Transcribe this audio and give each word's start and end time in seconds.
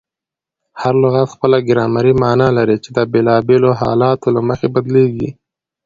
هر 0.81 0.93
لغت 1.03 1.27
خپله 1.35 1.57
ګرامري 1.67 2.13
مانا 2.21 2.47
لري، 2.57 2.77
چي 2.83 2.89
د 2.97 2.99
بېلابېلو 3.11 3.71
حالتو 3.79 4.27
له 4.35 4.41
مخي 4.49 4.67
بدلیږي. 4.75 5.29